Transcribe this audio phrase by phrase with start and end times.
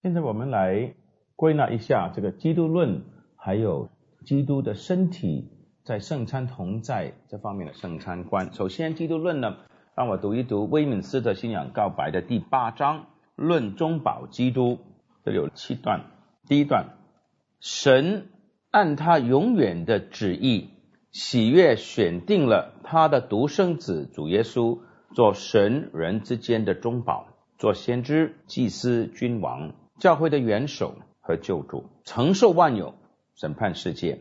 [0.00, 0.94] 现在我们来
[1.34, 3.02] 归纳一下这个基督论，
[3.34, 3.88] 还有
[4.24, 5.50] 基督的身体
[5.84, 8.52] 在圣餐同在这方面的圣餐观。
[8.52, 9.56] 首先，基督论呢，
[9.96, 14.78] 让我读一读威敏斯的信仰告白的第八章，论中保基督，
[15.24, 16.04] 这里有七段。
[16.46, 16.90] 第一段，
[17.58, 18.28] 神
[18.70, 20.68] 按他永远的旨意。
[21.10, 24.78] 喜悦选定了他的独生子主耶稣
[25.12, 27.26] 做神人之间的中保，
[27.56, 32.94] 做先知、祭司、君王、教会的元首和救主，承受万有，
[33.34, 34.20] 审判世界。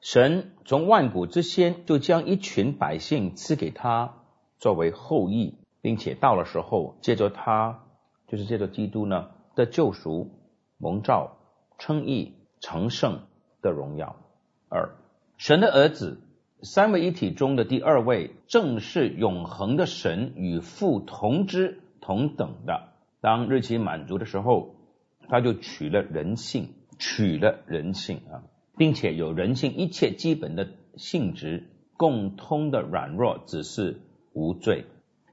[0.00, 4.14] 神从万古之先就将一群百姓赐给他
[4.58, 7.84] 作为后裔，并且到了时候，借着他，
[8.28, 10.30] 就是借着基督呢的救赎、
[10.76, 11.38] 蒙召、
[11.78, 13.22] 称义、成圣
[13.62, 14.16] 的荣耀。
[14.68, 14.90] 二。
[15.38, 16.20] 神的儿子，
[16.62, 22.88] 三位一体中的第二位，正是永恒的神与父同之同等的。
[23.20, 24.74] 当日期满足的时候，
[25.28, 28.42] 他就取了人性，取了人性啊，
[28.76, 34.00] 并且有人性一切基本的性质共通的软弱，只是
[34.32, 34.86] 无罪。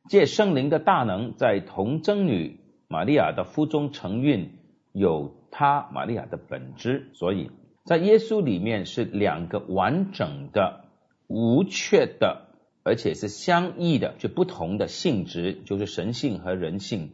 [0.10, 4.52] 借圣灵的大能，在童贞女玛利亚的腹中承孕，
[4.92, 7.50] 有他玛利亚的本质，所以。
[7.86, 10.86] 在耶稣里面是两个完整的、
[11.28, 12.48] 无缺的，
[12.84, 17.12] 而且是相异的，就不同的性质，就是神性和人性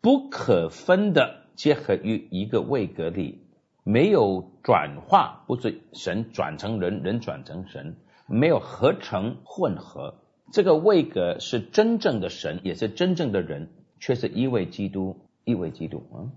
[0.00, 3.42] 不可分的结合于一个位格里，
[3.82, 7.96] 没有转化，不是神转成人，人转成神，
[8.28, 10.14] 没有合成混合。
[10.52, 16.30] 这个位格是真正的神，也是真正的人，却是一位基督，一位基督啊，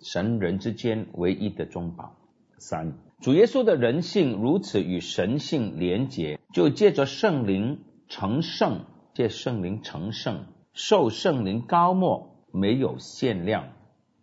[0.00, 2.14] 神人之间唯一的中保。
[2.58, 2.92] 三。
[3.20, 8.82] 主耶稣的人性如此与神性连结，就借着圣灵成圣，
[9.12, 13.70] 借圣灵成圣，受圣灵高莫，没有限量，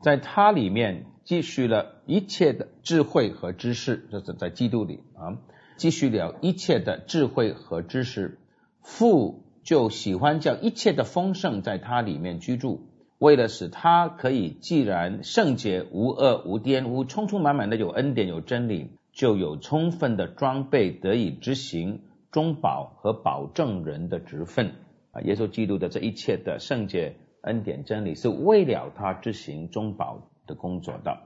[0.06, 5.40] 在他里面积蓄了一切的智慧和知识，这是在基督里啊，
[5.78, 8.38] 积蓄了一切的智慧和知识。
[8.84, 12.86] 父就喜欢叫一切的丰盛在他里面居住。
[13.18, 22.02] 为了使他可以既然圣洁无恶无玷污，充充满满的有恩典有真理，就有充分的装备得以执行
[22.32, 24.74] 中保和保证人的职分
[25.10, 25.22] 啊！
[25.22, 31.22] 耶稣基督的这一切的圣洁恩典真理，是为了他执行中保的工作的。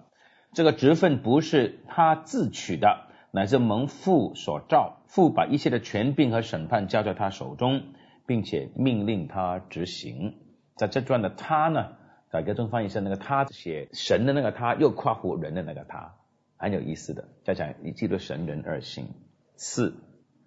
[0.54, 7.84] 这个职分不是他自取的，乃是蒙父所召，父把一切的权柄和审判交在他手中，
[8.26, 10.36] 并且命令他执行。
[10.76, 11.94] 在这段的他呢，
[12.32, 16.16] 改革中翻译成那个他写神的那个他，又夸胡人的那个他，
[16.58, 17.30] 很有意思的。
[17.46, 19.08] 再讲你记得神人二性。
[19.56, 19.96] 四，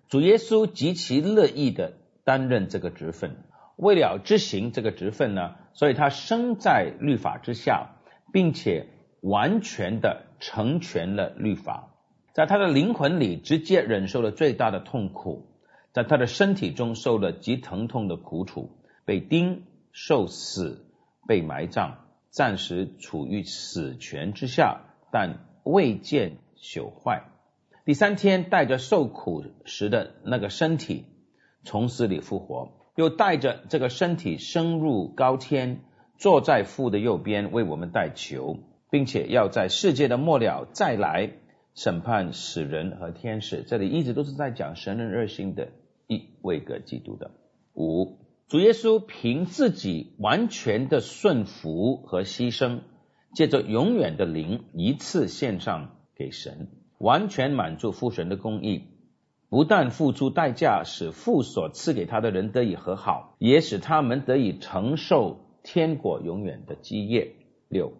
[0.08, 1.94] 主耶稣极其乐意的
[2.24, 3.36] 担任这个职分，
[3.82, 7.96] 为了执行这个职分呢，所以他生在律法之下，
[8.32, 8.86] 并且
[9.20, 11.88] 完全的成全了律法，
[12.32, 15.46] 在他的灵魂里直接忍受了最大的痛苦，
[15.92, 18.70] 在他的身体中受了极疼痛的苦楚，
[19.04, 19.64] 被钉。
[19.94, 20.86] 受死，
[21.28, 21.98] 被埋葬，
[22.30, 24.80] 暂时处于死权之下，
[25.12, 27.24] 但未见朽坏。
[27.84, 31.04] 第三天，带着受苦时的那个身体
[31.62, 35.80] 从死里复活，又带着这个身体升入高天，
[36.18, 38.58] 坐在父的右边，为我们代求，
[38.90, 41.30] 并且要在世界的末了再来
[41.74, 43.64] 审判死人和天使。
[43.66, 45.68] 这里一直都是在讲神人二心的
[46.06, 47.30] 一位个基督的
[47.74, 48.18] 五。
[48.48, 52.80] 主耶稣凭自己完全的顺服和牺牲，
[53.34, 58.88] 借着永远的灵一次献上给神，完全满足父神的公义，
[59.52, 67.34] 不但付出代价使父所赐给他的人得以和好，也使他们得以承受天国永远的基业。
[67.68, 67.92] 六，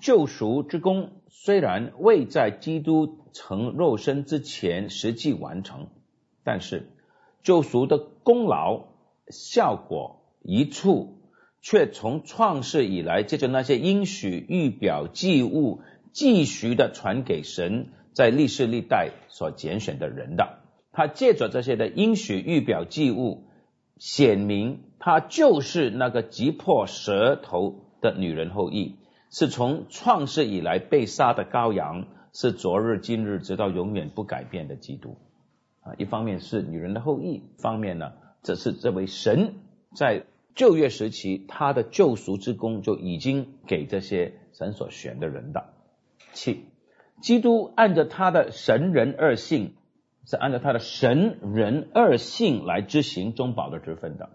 [0.00, 5.86] 救赎之功虽然未在基督成肉身之前实际完成，
[6.42, 6.88] 但是
[7.44, 8.86] 救赎的功劳。
[9.28, 11.20] 效果一处，
[11.60, 15.80] 却从创世以来，借着那些应许预表祭物，
[16.12, 20.58] 继续的传给神在历世历代所拣选的人的。
[20.92, 23.44] 他借着这些的应许预表祭物，
[23.96, 28.96] 显明他就是那个击破舌头的女人后裔，
[29.30, 35.16] 是从创世以来被杀的羔羊，是昨日今日直到永远不改变的基督。
[35.80, 38.12] 啊，一方面是女人的后裔，方面呢？
[38.42, 39.54] 这是这位神
[39.94, 40.24] 在
[40.54, 45.72] 旧约时期他的救赎之功就已经给这些神所选的人的。
[46.32, 46.64] 七，
[47.20, 49.74] 基督按着他的神人二性，
[50.26, 54.30] 是按照他的神人二性来执行中保的之分的。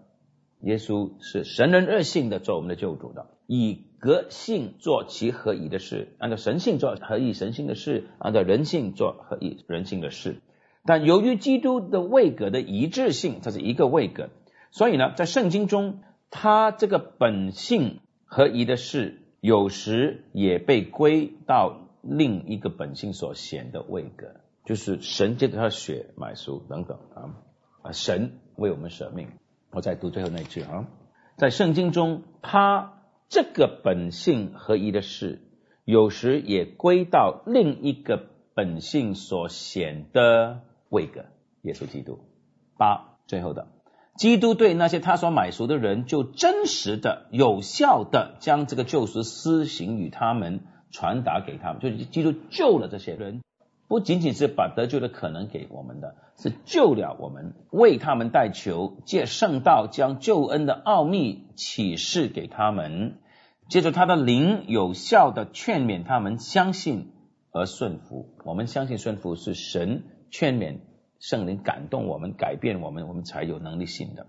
[0.60, 10.40] 耶稣是神人二性的做我们的救主的，以格性做其合宜的事，按照神性做合宜神性的事，按照人性做合宜人性的事。
[10.84, 14.30] 但由于基督的位格的一致性，这是一个位格，
[14.72, 16.00] 所以呢，在圣经中，
[16.30, 27.32] 他这个本性合宜的事，有时也被归到另一个本性所显的位格，就是神借着他的血买赎等等啊
[27.80, 29.28] 啊，神为我们舍命。
[29.70, 30.84] 我再读最后那句啊，
[31.38, 33.00] 在圣经中，他
[33.30, 35.40] 这个本性合一的事，
[35.86, 40.60] 有时也归到另一个本性所显的
[40.90, 41.24] 位格，
[41.62, 42.18] 耶稣基督。
[42.76, 43.68] 八，最后的，
[44.18, 50.60] 基督对那些他所买赎的人，就真实的、有效的将这个救赎施行与他们，
[50.90, 53.40] 传达给他们，就是基督救了这些人。
[53.88, 63.14] 不仅仅是把得救的可能给我们的，是救了我们，为他们代求，借圣道将救恩的奥秘启示给他们，
[63.70, 67.12] 借着他的灵有效的劝勉他们相信
[67.50, 68.34] 而顺服。
[68.44, 70.80] 我们相信顺服是神劝勉
[71.18, 74.26] 圣灵感动我们改变我们，我们才有能力信的。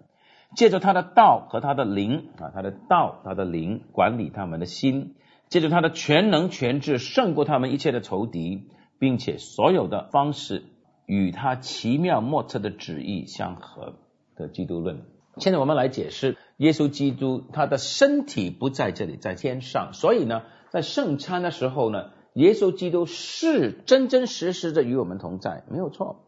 [0.56, 5.16] 借着他的道和他的灵啊，他的道他的灵管理他们的心，
[5.50, 8.70] 借着他的全能全智胜过他们一切的仇敌。
[9.00, 10.64] 并且所有的方式
[11.06, 13.96] 与他奇妙莫测的旨意相合
[14.36, 15.02] 的基督论。
[15.38, 19.92] 现在我们来解释耶稣基督他的身体不在这里，在天上。
[19.94, 26.26] 所以呢，在圣餐的时候呢，耶稣基督是真真实实的与我们同在，没有错。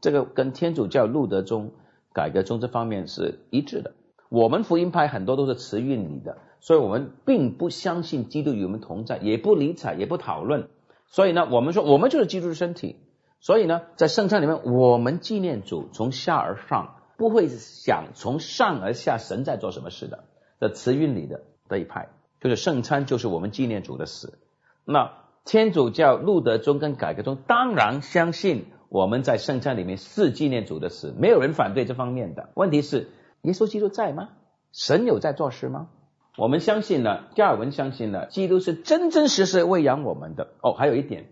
[0.00, 1.72] 这个跟天主教路德宗
[2.14, 3.92] 改革宗这方面是一致的。
[4.30, 10.68] 我们福音派很多都是词韵里的，所以我们并不相信基督与我们同在，也不理睬，也不讨论。
[11.14, 12.96] 所以呢，我们说我们就是基督的身体。
[13.38, 20.24] 所以呢，在圣餐里面，我们纪念主从下而上，不会想从上而下神在做什么事的。
[20.58, 22.08] 这词韵里的这一派，
[22.40, 24.40] 就是圣餐就是我们纪念主的死。
[24.84, 25.12] 那
[25.44, 32.48] 天主教路德宗跟改革宗当然相信我们在圣餐里面是纪念主的死，没有人反对这方面的。
[32.54, 33.08] 问题是，
[33.42, 34.30] 耶稣基督在吗？
[34.72, 35.90] 神有在做事吗？
[36.36, 40.48] 我们相信呢，加尔文相信呢，基督是真真实实喂养我们的。
[40.62, 41.26] 哦，还有一点，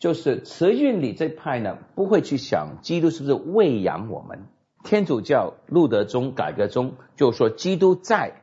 [0.00, 4.46] 就是慈运里这派呢，不会去想基督是不是喂养我们。
[4.82, 8.42] 天主教路德宗改革中就说，基督在，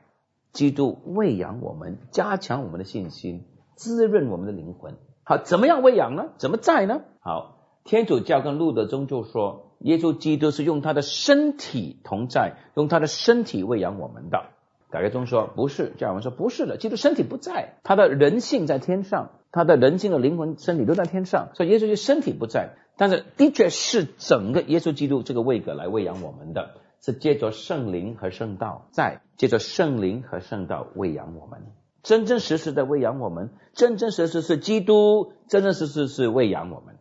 [0.53, 3.45] 基督喂养我们，加强我们的信心，
[3.75, 4.95] 滋润我们的灵魂。
[5.23, 6.29] 好，怎么样喂养呢？
[6.37, 7.01] 怎么在呢？
[7.19, 14.45] 好，天主教跟路德宗就说，耶稣基督是用他的身体同在，用他的身体喂养我们的。
[14.89, 31.63] 改革中说不是，加尔文说不是的，基督身体不在，他的人性在天上，他的人性的灵魂、身体都在天上，所以耶稣基督身体不在，但是的确是整个耶稣基督这个位格来喂养我们的，是借着圣灵和圣道在，借着圣灵和圣道喂养我们，
[32.01, 36.95] 真真实实的喂养我们，真真实实是基督，真真实实是喂养我们。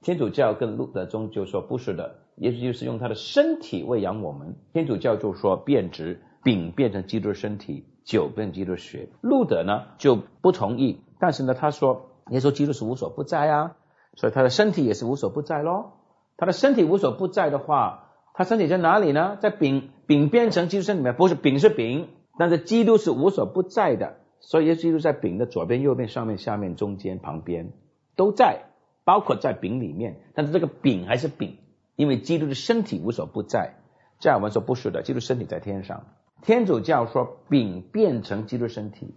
[0.00, 6.22] 天主教跟路德宗就说不是的，耶稣就是用他的身体喂养我们，天主教就说变质。
[6.42, 9.08] 饼变成基督的身体，酒变成基督的血。
[9.20, 13.76] 路德呢就不同意，但是呢他说，耶稣基督是无所不在啊，
[14.16, 15.98] 所以他的身体也是无所不在咯。
[16.36, 19.36] 他的身体无所不在的话，他身体在哪里呢？
[19.40, 22.08] 在饼饼变成基督身体里面，不是饼是饼，
[22.38, 27.72] 但是基督是无所不在的，所以耶稣基督在饼的左边、右边、上面、下面、中间、旁边
[28.16, 28.64] 都在，
[29.04, 30.20] 包括在饼里面。
[30.34, 31.58] 但是这个饼还是饼，
[31.94, 33.74] 因为基督的身体无所不在。
[34.18, 36.04] 这样我们说不是的，基督身体在天上。
[36.42, 39.14] 天主教说饼变成基督身体，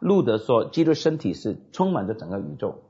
[0.00, 2.82] 路德说基督身体是充满着整个宇宙，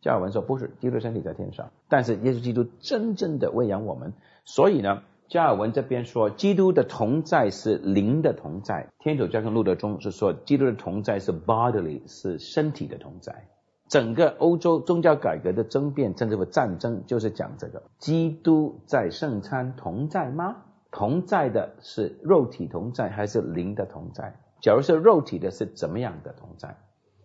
[0.00, 4.12] 加尔文说不是，基督身体在天上，但是耶稣基督真正的喂养我们，
[4.44, 13.46] 所以呢，加尔文这边说基督的同在是灵的同在，天主教跟路德中是说基督的同在是 bodily 是身体的同在，
[13.88, 20.56] 整个欧洲宗教改革的争辩甚至乎战争就是讲这个，基督在圣餐同在吗？
[20.90, 24.34] 同在的是肉体同在还是灵的同在？
[24.60, 26.76] 假如是肉体的，是怎么样的同在？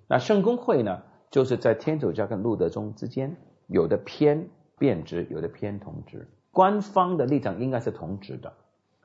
[0.08, 1.01] 那圣公会呢？
[1.32, 3.36] 就是在天主教跟路德宗之间，
[3.67, 6.27] 有的偏变质，有的偏同质。
[6.51, 8.53] 官方的立场应该是同质的，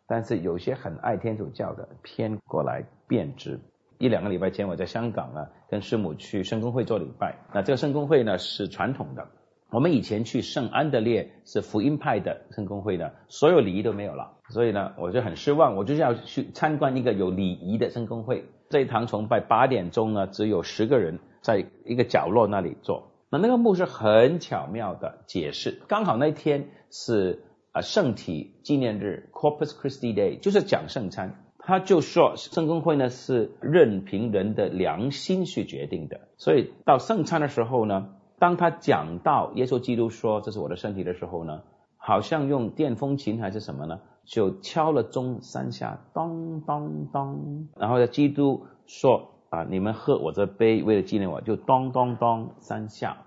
[0.06, 3.58] 但是有些很爱天主教的偏过来变质。
[3.96, 7.38] 一两个礼拜前，我在香港啊，跟师母去圣公会做礼拜。
[7.54, 9.26] 那这个圣公会呢，是传统的。
[9.70, 18.46] 我们以前去圣安德烈是福音派的圣公会的，所有礼仪都没有了，所以呢，我就很失望，我就要去参观一个有礼仪的圣公会。
[18.70, 23.12] 这一堂崇拜八点钟呢，只有十个人在一个角落那里坐。
[23.30, 31.44] 那那个牧师很巧妙的解释，刚好那天是啊圣体纪念日 （Corpus Christi Day），就是讲圣餐。
[31.58, 36.20] 他就说圣公会呢是任凭人的良心去决定的。
[36.38, 41.62] 所以到圣餐的时候呢，当他讲到耶稣基督说这是我的身体的时候呢，
[41.96, 53.18] 好像用电风琴还是什么呢，就敲了钟三下，咚咚咚，然后呢，基督说啊，你们喝我这杯，为了纪念我，就咚咚咚三下。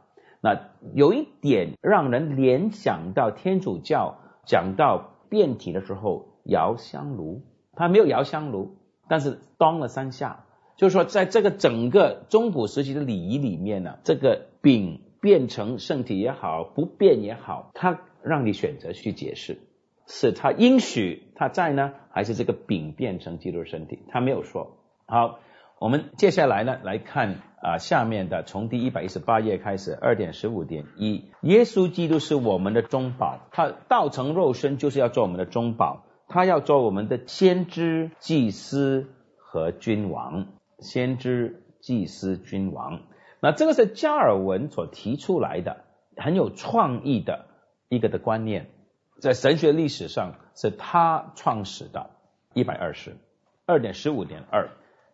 [0.43, 0.59] 那
[0.93, 4.15] 有一点让人联想到天主教
[4.45, 7.41] 讲到变体的时候摇香炉，
[7.73, 8.77] 他没有摇香炉，
[9.07, 10.45] 但是咚了三下，
[10.77, 19.59] 就是说在这个整个中古时期的礼仪里面呢，这个饼变成圣体也好，不变也好，他让你选择去解释，
[20.07, 23.99] 是他应许他在呢，还是这个饼变成基督身体？
[24.09, 24.77] 他没有说。
[25.05, 25.39] 好，
[25.79, 27.41] 我们接下来呢来看。
[27.63, 40.47] 啊，下面的从第一百一十八页开始，二点十五点一，耶稣基督是我们的中保，他道成肉身就是要做我们的中保，他要做我们的先知、祭司和君王。
[40.79, 43.01] 先知、祭司、君王，
[43.41, 45.83] 那这个是加尔文所提出来的，
[46.15, 47.45] 很有创意的
[47.89, 48.69] 一个的观念，
[49.19, 52.11] 在神学历史上是他创始的。
[52.53, 53.15] 一百二十
[53.65, 54.69] 二点十五点二。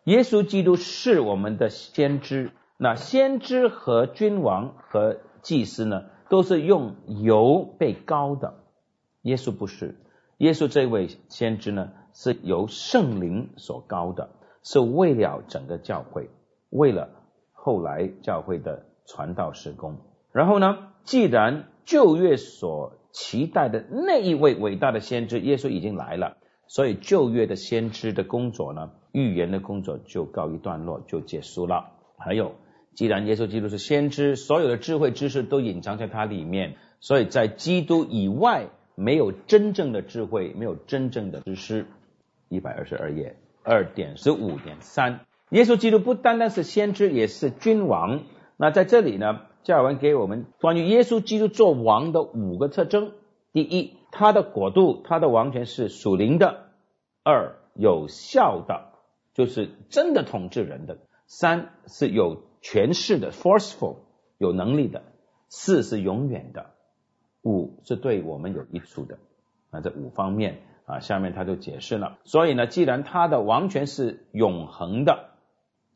[0.06, 8.56] 耶稣基督是我们的先知，那先知和君王和祭司呢，都是用油被膏的。
[9.22, 10.00] 耶稣不是，
[10.38, 14.32] 耶稣这位先知呢，是由圣灵所膏的，
[14.64, 16.30] 是为了整个教会，
[16.72, 17.10] 为了
[17.68, 19.98] 后来教会的传道施工。
[20.32, 26.38] 然后呢，既然旧约所期待的那一位伟大的先知耶稣已经来了。
[26.70, 31.92] 所以旧约的先知的工作呢，预言的工作就告一段落，就结束了。
[32.18, 32.56] 还有，
[32.94, 41.86] 既然耶稣基督是先知，所有的智慧知识都隐藏在他里面，所以在基督以外没有真正的智慧，没有真正的知识。
[42.48, 48.24] 一百二十二页二点十五点三，耶稣基督不单单是先知，也是君王。
[48.58, 53.12] 那在这里呢，加尔文给我们关于耶稣基督做王的五个特征。
[53.54, 53.94] 第一。
[54.10, 56.56] 他的国度，他的王权是属灵的；
[57.24, 58.94] 二有效的，
[59.34, 60.96] 就是真的统治人的；
[61.28, 63.98] 三是有权势的 （forceful），
[64.38, 65.02] 有能力的；
[65.50, 66.68] 四是永远的；
[67.44, 69.20] 五是对我们有益处的。
[69.72, 72.18] 那这五方面啊，下面他就解释了。
[72.24, 75.27] 所以呢，既然他的王权是永恒的，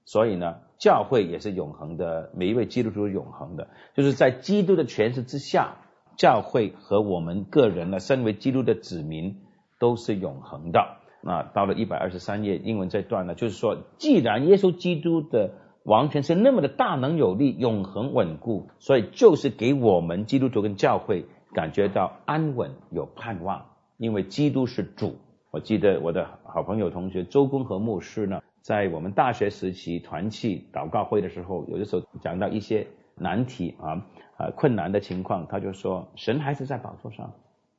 [0.06, 5.76] 所以呢，教会也是永恒的，每一位基督徒是永恒的，就是在基督的权势之下。
[6.18, 9.38] 教会和我们个人呢，身为基督的子民，
[9.80, 10.98] 都是永恒的。
[11.24, 15.54] 那到了一百二十三页，英文这段呢，就是说，既然耶稣基督的
[15.84, 23.66] 王权是那么的大能有力、永恒稳固，所以就是给我们基督徒跟教会感觉到安稳有盼望，
[23.98, 25.16] 因为基督是主。
[25.50, 34.06] 我记得我的好朋友同学周公和牧师呢，在我们大学时期团契祷告会的时候，有的时候讲到一些难题啊。
[34.38, 37.32] 啊，困难的情况，他就说，神还是在宝座上，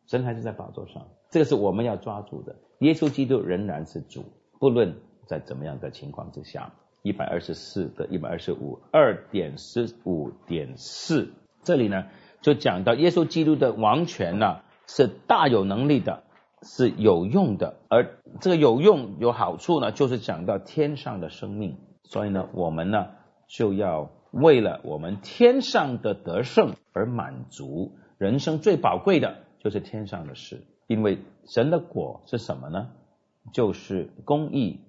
[0.06, 2.54] 神还是在宝座上，这个是我们要抓住的。
[2.78, 4.24] 耶稣基督仍然是主，
[4.60, 4.94] 不论
[5.26, 6.72] 在怎么样的情况之下。
[7.02, 11.32] 一百二十四的一百二十五二点十五点四，
[11.64, 12.06] 这里呢
[12.42, 16.22] 就讲到耶稣基督的王权呢是大有能力的，
[16.62, 21.78] 是有用的，而这个有用有好处呢，就是讲到天上的生命。
[22.04, 23.08] 所以呢，我们呢
[23.48, 24.10] 就要。
[24.32, 32.92] 为了我们天上的得胜而满足，人生最宝贵的就是天上的事，因为神的果是什么呢？
[33.52, 34.80] 就是公义、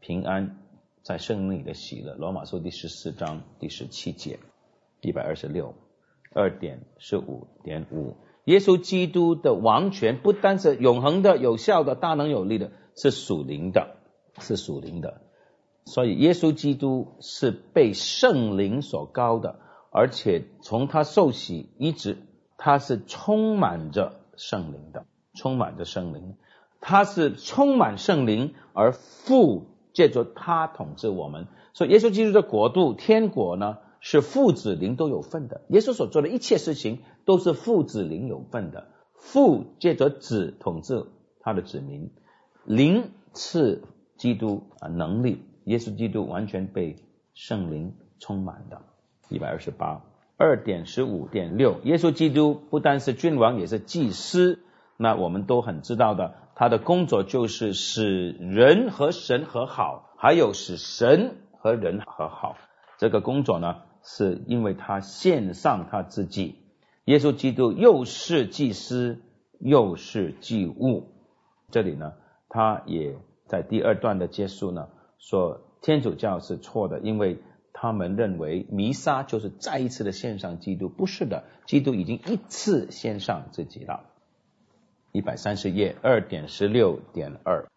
[0.00, 0.58] 平安，
[1.02, 2.14] 在圣灵里的喜乐。
[2.14, 4.40] 罗马书第十四章第十七节，
[5.00, 5.76] 一百二十六
[6.34, 8.16] 二点十五点五，
[8.48, 13.96] 耶稣基督的王权不单是永恒的、有效的、大能有力的，是属灵的，
[14.40, 15.20] 是属灵的。
[15.84, 19.56] 所以，耶稣基督是被圣灵所高的，
[19.90, 22.16] 而且从他受洗一直，
[22.56, 26.36] 他是充满着圣灵的，充满着圣灵，
[26.80, 31.48] 他是充满圣灵，而父借着他统治我们。
[31.74, 35.62] 所以，耶稣基督的国度、天国呢，是父子灵都有份的。
[35.68, 38.88] 耶稣所做的一切事情，都是父子灵有份的。
[39.14, 41.06] 父借着子统治
[41.40, 42.10] 他的子民，
[42.64, 43.82] 灵赐
[44.16, 45.42] 基督啊能力。
[45.64, 46.96] 耶稣基督完全被
[47.34, 48.80] 圣灵充满的，
[49.28, 50.02] 一百二十八
[50.36, 51.80] 二点十五点六。
[51.82, 54.60] 耶稣基督不单是君王，也是祭司。
[54.96, 62.56] 那我们都很知道的，他的工作就是使人和神和好，还有使神和人和好。
[62.98, 63.82] 这个工作呢，
[64.16, 66.56] 是因为他献上他自己。
[67.04, 69.20] 耶稣基督又是祭司，
[69.60, 71.12] 又是祭物。
[71.70, 72.14] 这里呢，
[72.48, 73.16] 他也。
[73.50, 77.38] 在第二段的结束呢，说天主教是错的，因为
[77.72, 84.04] 他们认为弥撒就是再一次的献上基督，不是的，基督已经一次献上自己了。
[85.12, 87.70] 一百三十页二点十六点二，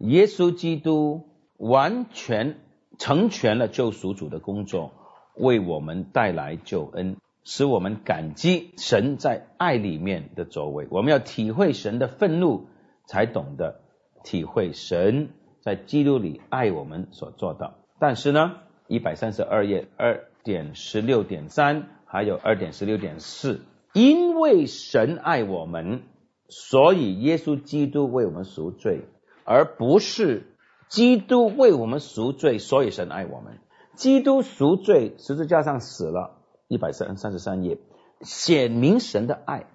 [0.00, 2.58] 耶稣基督完全
[2.98, 4.92] 成全了救赎主的工作，
[5.36, 7.16] 为我们带来救恩。
[7.48, 12.66] 使我们感激神在爱里面的作为，我们要体会神的愤怒，
[13.06, 13.82] 才懂得
[14.24, 15.28] 体会神
[15.60, 17.74] 在基督里爱我们所做的。
[18.00, 18.56] 但是呢，
[18.88, 23.60] 一百三十二页二点十六点三，还有二点十六点四，
[23.92, 26.02] 因为神爱我们，
[26.48, 29.02] 所以耶稣基督为我们赎罪，
[29.44, 30.48] 而不是
[30.88, 33.60] 基督为我们赎罪，所以神爱我们。
[33.96, 36.32] 基督赎罪，十字架上死了。
[36.68, 37.78] 一百三三十三页，
[38.22, 39.66] 显明神的爱，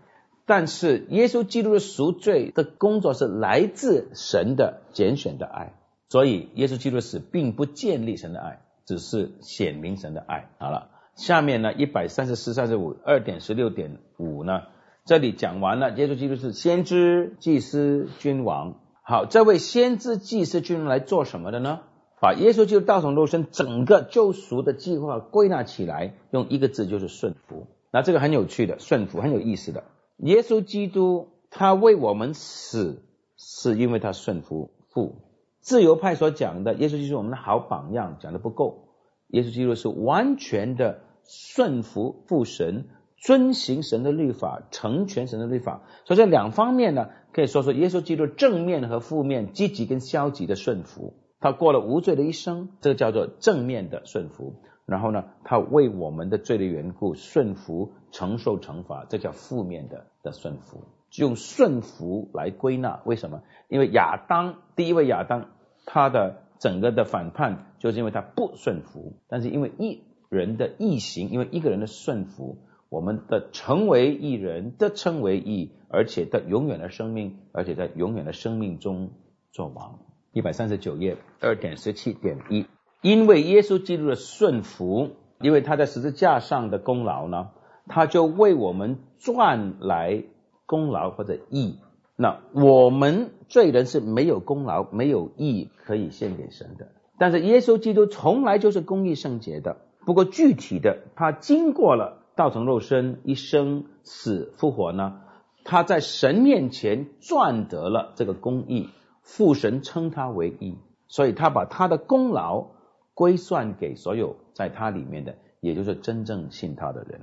[0.46, 5.74] 但是耶稣基督的赎罪的工作是来自神的拣选的爱，
[6.10, 10.50] 所以耶稣基督的死并不建立神的爱，只是显明神的爱。
[10.60, 14.64] 好了，下面呢一百三十四、三十五二点十六点五呢，
[15.06, 18.76] 这里讲完了，耶稣基督是先知、祭司、君王。
[19.04, 21.80] 好，这位先知、祭司、君王来做什么的呢？
[22.22, 27.66] 把耶稣基督道成肉身整个救赎的计划归纳起来，用一个字就是顺服。
[27.92, 29.84] 那这个很有趣的，顺服很有意思的。
[30.18, 33.02] 耶稣基督他为我们死，
[33.36, 35.16] 是因为他顺服父。
[35.62, 38.90] 自由派所讲的耶稣基督我们的好榜样，讲的不够。
[39.30, 42.86] 耶稣基督是完全的顺服父神，
[43.18, 45.82] 遵行神的律法，成全神的律法。
[46.06, 51.16] 所以这两方面呢，可以说说耶稣基督正面和负面，积极跟消极的顺服。
[51.42, 54.54] 他过了无罪的一生，这个叫做正面的顺服。
[54.86, 60.84] 然后呢，他为我们的罪的缘故顺服，承受惩罚，这叫负面的的顺服。
[61.16, 63.42] 用顺服来归纳，为什么？
[63.70, 65.48] 因为亚当第一位亚当，
[65.86, 69.14] 他的整个的反叛就是因为他不顺服。
[69.28, 72.58] 但是因为一人的义行，因为一个人的顺服，
[72.90, 79.12] 我们的成为一人，的称为义，而且在永远的生命，而且在永远的生命中
[79.52, 80.00] 做王。
[80.34, 82.66] 一百三十九页二点十七点一，
[83.02, 85.10] 因为耶稣基督的顺服，
[85.42, 87.50] 因为他在十字架上的功劳呢，
[87.88, 90.24] 他就为我们赚来
[90.66, 91.80] 功劳或者义。
[92.16, 99.78] 那我们罪人是没有功劳、没有义可以献给神的，但是耶稣基督从来就是公义圣洁的。
[100.06, 105.22] 不过具体的，他经过了道成肉身、一生死复活呢，
[105.66, 108.90] 他在神面前赚得了这个公义。
[109.22, 112.68] 父神称他为义，所以他把他的功劳
[113.14, 117.22] 归算给所有在他里面的，也就是真正信他的人。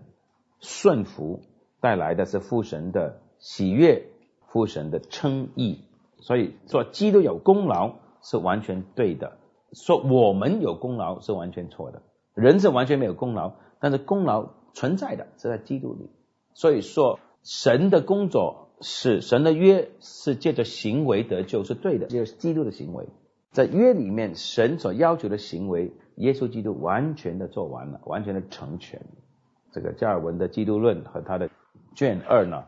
[0.61, 1.43] 顺服
[1.81, 4.07] 带来的是父神的喜悦，
[4.47, 5.85] 父神的称义。
[6.21, 9.37] 所以说基督有功劳是完全对的，
[9.73, 12.03] 说我们有功劳是完全错的。
[12.35, 16.11] 人是完全没有功劳，但是功劳存在的是在基督里。
[16.55, 18.68] 所以说神的工作。
[18.81, 23.09] 是神的约是借着行为得救是对的，就是基督的行为，
[23.51, 29.01] 在约里面神所要求的行为，耶稣基督完全的做完了，完全的成全。
[29.73, 31.51] 这个加尔文的基督论和他的
[31.95, 32.65] 卷二呢，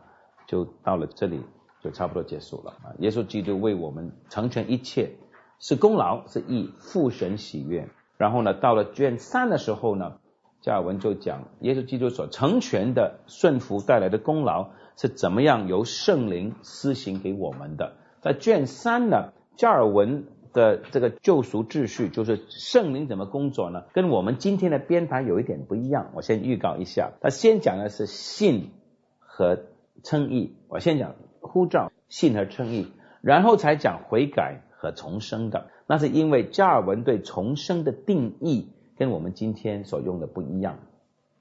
[0.47, 1.41] 就到了这里
[1.83, 2.93] 就差不多结束了啊。
[2.99, 5.13] 耶稣基督为我们成全一切，
[5.59, 7.89] 是功劳是义，父神喜悦。
[8.19, 10.19] 然后呢，到了卷三的时候呢，
[10.61, 14.71] 加尔文就讲耶稣基督所成全的顺服带来的功劳。
[14.97, 17.95] 是怎么样由圣灵施行给我们的？
[18.21, 23.85] 在卷三呢，加尔文的这个救赎秩序，就是圣灵怎么工作呢？
[23.95, 26.11] 跟我们今天的编排有一点不一样。
[26.13, 28.73] 我先预告一下，他先讲的是信
[29.21, 29.63] 和
[30.05, 30.55] 称义。
[30.69, 32.89] 我先讲呼召、信和称义，
[33.23, 35.69] 然后才讲悔改和重生的。
[35.87, 38.69] 那是因为加尔文对重生的定义
[39.01, 40.79] 跟我们今天所用的不一样。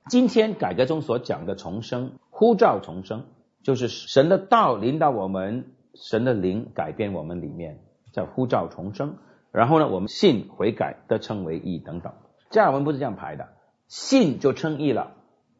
[0.09, 3.25] 今天改革中所讲的重生、呼召重生。
[3.63, 7.81] 就是神的道领导我们，神的灵改变我们里面，
[8.13, 9.17] 叫呼召重生。
[9.51, 12.13] 然后呢，我们信悔改得称为义等等。
[12.49, 13.49] 加尔文不是这样排的，
[13.89, 15.11] 信就称义了，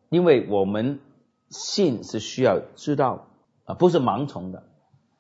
[0.08, 1.02] 因为我们
[1.50, 3.28] 信是需要知道
[3.66, 4.64] 啊，不是盲从的。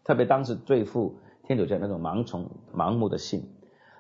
[0.05, 3.51] 特别当时对付天主教那种盲从、盲目的信，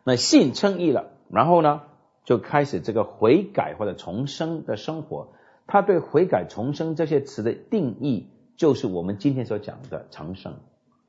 [0.05, 1.81] 那信称义了，然后呢，
[2.29, 5.29] 就开始这个悔改或者重生的生活。
[5.65, 8.27] 他对悔改、重生这些词的定义。
[8.55, 10.53] 就是我们今天所讲的重生。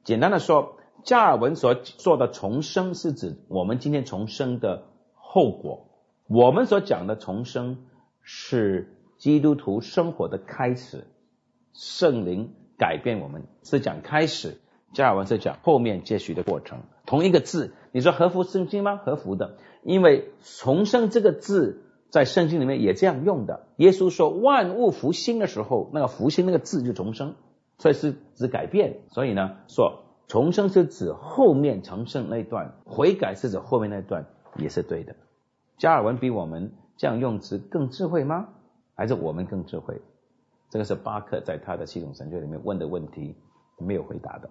[0.02, 5.88] 简单的说，加尔文所说的重生是指我们今天重生的后果。
[6.26, 7.84] 我们所讲的重生
[8.22, 11.06] 是基督徒生活的开始，
[11.74, 14.58] 圣灵改变我们是讲开始，
[14.92, 18.96] 加尔文是讲后面接续的过程，同一个字，你说合乎圣经吗？
[18.96, 23.66] 合乎的，因为重生这个字在圣经里面也这样用的。
[23.76, 27.34] 耶稣说万物复兴的时候，那个复兴那个字就重生，
[27.78, 29.02] 所以是指改变。
[29.12, 34.26] 所以呢，说重生是指后面重生那一段，悔改是指后面那一段，
[34.56, 35.14] 也是对的。
[35.78, 38.48] 加尔文比我们这样用词更智慧吗？
[38.96, 40.02] 还是我们更智慧？
[40.68, 43.36] 这个是巴克在他的系统神学里面问的问题，
[43.78, 44.50] 没有回答的。